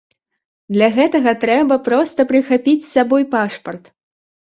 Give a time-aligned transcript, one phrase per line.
[0.75, 3.83] Для гэтага трэба проста прыхапіць з сабой пашпарт.